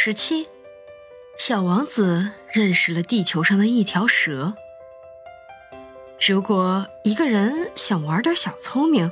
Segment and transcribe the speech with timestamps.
[0.00, 0.46] 十七，
[1.36, 4.54] 小王子认识了地球上的一条蛇。
[6.24, 9.10] 如果一个人想玩点小聪明，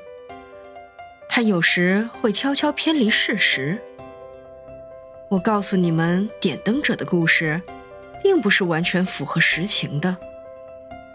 [1.29, 3.83] 他有时会悄悄偏离事实。
[5.29, 7.61] 我告诉你们，点灯者的故事，
[8.23, 10.17] 并不是完全符合实情的，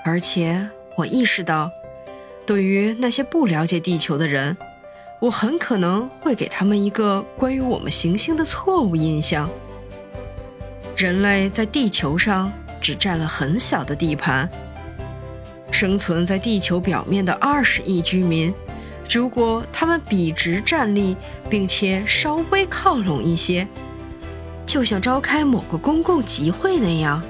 [0.04, 1.72] 而且我意识到，
[2.46, 4.58] 对于那些不了解地球的人。
[5.22, 9.48] 我很可能会给他们一个关于我们行星的错误印象。
[10.98, 14.50] 人类在地球上只占了很小的地盘。
[15.70, 18.52] 生存在地球表面的二十亿居民，
[19.08, 21.16] 如果他们笔直站立，
[21.48, 23.68] 并且稍微靠拢一些，
[24.66, 27.22] 就像召开某个公共集会那样。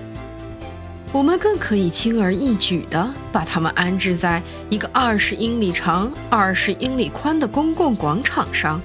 [1.14, 8.82] 我们更可以轻而易举地把它们安置在一个二十英里长、二十英里宽的公共广场上，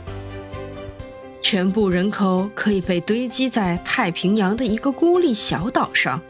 [1.40, 6.20] 全部人口可以被堆积在太平洋的一个孤立小岛上。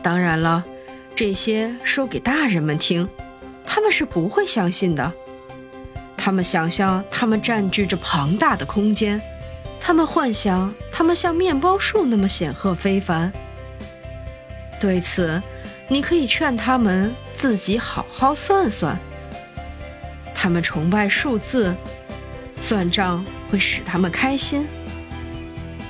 [0.00, 0.62] 当然了，
[1.12, 3.08] 这些说给大人们听，
[3.64, 5.12] 他们是不会相信的。
[6.16, 9.20] 他们想象他们占据着庞大的空间，
[9.80, 13.32] 他们幻想他们像面包树那么显赫非凡。
[14.80, 15.40] 对此，
[15.88, 18.98] 你可以劝他们自己好好算算。
[20.34, 21.76] 他们崇拜数字，
[22.58, 24.66] 算账会使他们开心。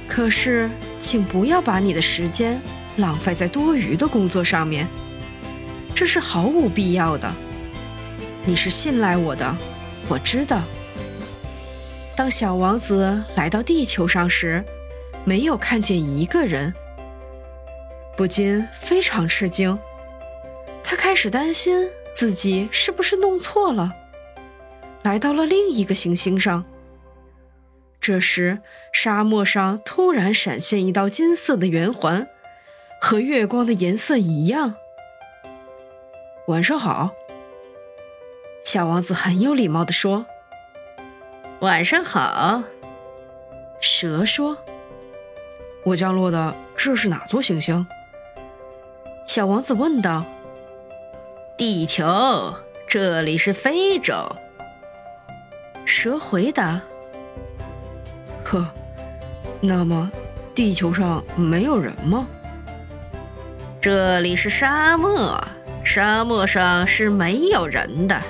[0.09, 2.61] 可是，请不要把你的时间
[2.97, 4.89] 浪费在多余的工作上面，
[5.95, 7.33] 这是毫无必要的。
[8.45, 9.57] 你是信赖我的，
[10.09, 10.61] 我知道。
[12.17, 14.65] 当小王子来到地球上时，
[15.25, 16.75] 没有看见一个人。
[18.17, 19.79] 不禁非常吃惊，
[20.83, 23.93] 他开始担心自己是不是弄错了，
[25.03, 26.65] 来到了另一个行星上。
[28.01, 28.61] 这时，
[28.93, 32.29] 沙漠上突然闪现一道金色的圆环，
[33.01, 34.75] 和月光的颜色一样。
[36.49, 37.11] 晚上好，
[38.65, 40.27] 小王子很有礼貌地说
[41.61, 42.65] ：“晚上好。”
[43.81, 44.57] 蛇说
[45.85, 47.87] ：“我降落的这是哪座行星？”
[49.33, 50.25] 小王子问道
[51.57, 52.53] ：“地球，
[52.89, 54.13] 这里是非洲。”
[55.87, 56.81] 蛇回答
[58.43, 58.67] ：“呵，
[59.61, 60.11] 那么
[60.53, 62.27] 地球上没有人吗
[63.81, 65.41] ？”“这里是沙漠，
[65.85, 68.21] 沙漠上是没有人的。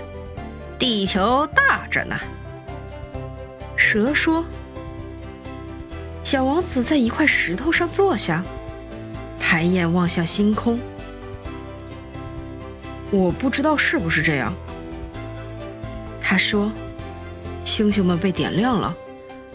[0.79, 2.19] 地球大着呢。”
[3.75, 4.45] 蛇说。
[6.23, 8.45] 小王子在一块石头上坐下，
[9.39, 10.79] 抬眼望向星空。
[13.11, 14.55] 我不知道是不是这样，
[16.21, 16.71] 他说
[17.65, 18.95] ：“星星们被点亮了，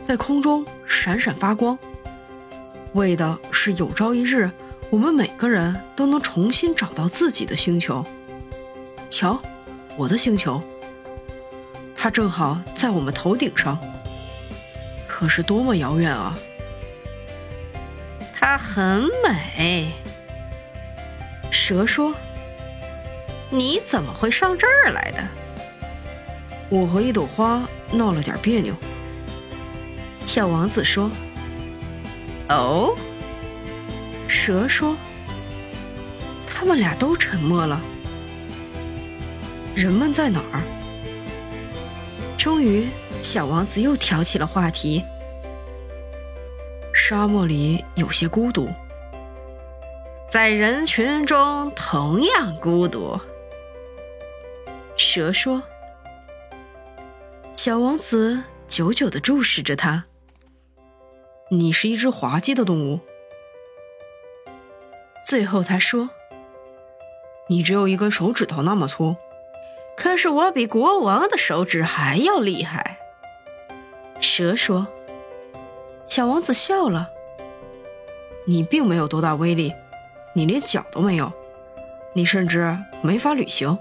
[0.01, 1.79] 在空中闪闪发光，
[2.93, 4.51] 为的是有朝一日，
[4.89, 8.05] 我们每个人都能重新找到自己的星球。
[9.09, 9.41] 瞧，
[9.95, 10.61] 我的星球，
[11.95, 13.79] 它正好在我们头顶上，
[15.07, 16.37] 可是多么遥远啊！
[18.33, 19.93] 它很美。”
[21.49, 22.13] 蛇说。
[23.57, 25.23] 你怎么会上这儿来的？
[26.69, 28.73] 我和一朵花闹了点别扭。
[30.25, 31.11] 小王子说
[32.49, 32.95] ：“哦。”
[34.27, 34.97] 蛇说
[36.47, 37.79] ：“他们俩都沉默了。
[39.75, 40.61] 人们在哪儿？”
[42.35, 42.87] 终于，
[43.21, 45.03] 小王子又挑起了话题
[46.93, 48.69] ：“沙漠里有些孤独，
[50.29, 53.19] 在人群中同样孤独。”
[54.97, 55.61] 蛇说
[57.53, 60.05] ：“小王子久久地注视着他。
[61.51, 63.01] 你是一只滑稽的动物。”
[65.27, 66.09] 最后他说
[67.49, 69.15] ：“你只有一根手指头那么粗，
[69.97, 72.99] 可是我比国王的手指还要厉害。”
[74.21, 74.87] 蛇说
[76.07, 77.09] ：“小王子笑了。
[78.47, 79.73] 你并没有多大威力，
[80.33, 81.33] 你连脚都没有，
[82.13, 83.77] 你甚至没法旅行。”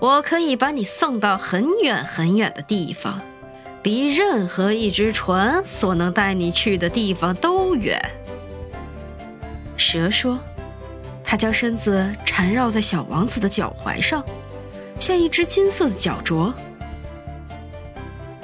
[0.00, 3.20] 我可以把你送到很远很远的地方，
[3.82, 8.00] 比任何一只船所能带你去的地方都远。
[9.76, 10.38] 蛇说
[11.24, 14.24] ：“它将身子缠绕在小王子的脚踝上，
[15.00, 16.52] 像一只金色的脚镯。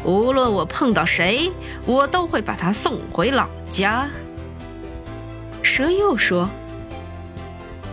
[0.05, 1.53] 无论我碰到谁，
[1.87, 4.11] 我都会把他送回老家。”
[5.63, 6.51] 蛇又说：“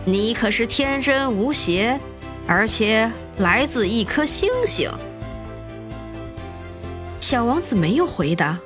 [0.04, 2.00] 你可是天真无邪，
[2.48, 3.08] 而且……”
[3.42, 4.88] 来自一颗星星。
[7.18, 8.60] 小王子没有回答。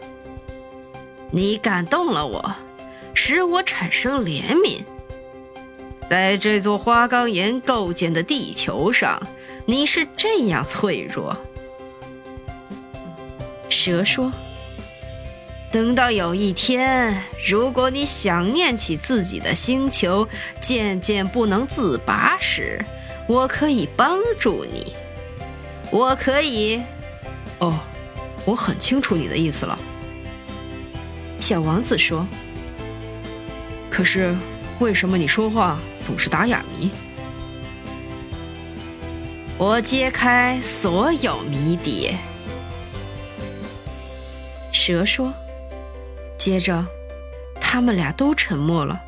[1.30, 2.54] 你感动了我，
[3.14, 4.82] 使我产生怜悯。
[6.10, 9.20] 在这座花岗岩构建的地球上，
[9.64, 11.34] 你是这样脆弱。
[13.70, 14.30] 蛇说
[15.72, 20.28] ：“等到有一天，如果你想念起自己的星球，
[20.60, 22.84] 渐渐不能自拔时，
[23.26, 24.92] 我可以帮助你。
[25.90, 26.82] 我可以……
[27.58, 27.78] 哦，
[28.44, 29.78] 我很清楚你的意思了。”
[31.40, 32.26] 小王子说
[33.90, 34.34] ：“可是。”
[34.78, 36.90] 为什么你说话总是打哑谜？
[39.56, 42.14] 我揭开所有谜底。
[44.70, 45.32] 蛇说。
[46.36, 46.86] 接着，
[47.58, 49.02] 他们俩都沉默了。